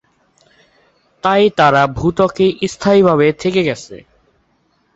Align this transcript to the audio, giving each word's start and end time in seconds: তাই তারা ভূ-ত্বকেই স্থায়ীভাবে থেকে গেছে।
তাই 1.23 1.43
তারা 1.57 1.81
ভূ-ত্বকেই 1.97 2.51
স্থায়ীভাবে 2.67 3.27
থেকে 3.41 3.61
গেছে। 3.63 3.95